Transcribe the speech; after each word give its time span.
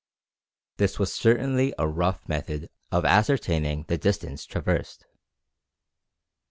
This 0.77 0.97
was 0.97 1.13
certainly 1.13 1.75
a 1.77 1.87
rough 1.87 2.27
method 2.27 2.71
of 2.91 3.05
ascertaining 3.05 3.83
the 3.87 3.99
distance 3.99 4.47
traversed! 4.47 5.05